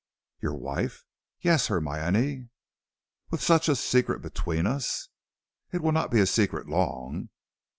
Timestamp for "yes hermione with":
1.41-3.39